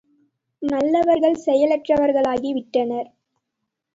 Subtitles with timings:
[0.61, 3.09] நல்லவர்கள் செயலற்ற வர்களாகி விட்டனர்.